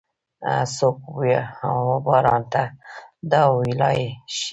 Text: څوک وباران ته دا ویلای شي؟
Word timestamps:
څوک 0.75 0.97
وباران 1.87 2.41
ته 2.53 2.63
دا 3.31 3.41
ویلای 3.59 3.99
شي؟ 4.35 4.49